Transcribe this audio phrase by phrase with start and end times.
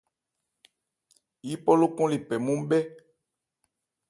[1.47, 2.79] Yípɔ lókɔn le pɛ nmɔ́n-'bhɛ.